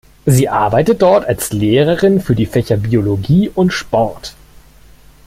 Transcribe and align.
Sie 0.25 0.49
arbeitet 0.49 1.03
dort 1.03 1.27
als 1.27 1.53
Lehrerin 1.53 2.21
für 2.21 2.33
die 2.33 2.47
Fächer 2.47 2.75
Biologie 2.77 3.51
und 3.53 3.69
Sport. 3.71 4.33